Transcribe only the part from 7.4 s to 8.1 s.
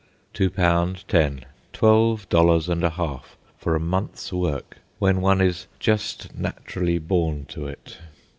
to it!"